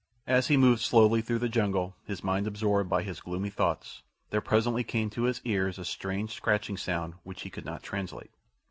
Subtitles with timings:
[0.25, 4.41] As he moved slowly through the jungle his mind absorbed by his gloomy thoughts, there
[4.41, 8.31] presently came to his ears a strange scratching sound which he could not translate.